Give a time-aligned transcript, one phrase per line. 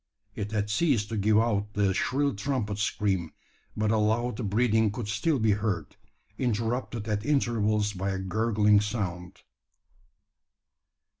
[0.33, 3.33] It had ceased to give out the shrill trumpet scream;
[3.77, 5.95] but a loud breathing could still be heard,
[6.39, 9.41] interrupted at intervals by a gurgling sound.